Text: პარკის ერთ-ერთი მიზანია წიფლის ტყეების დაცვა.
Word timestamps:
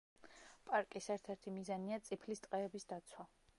პარკის 0.69 1.09
ერთ-ერთი 1.17 1.53
მიზანია 1.59 2.01
წიფლის 2.09 2.41
ტყეების 2.49 2.93
დაცვა. 2.95 3.31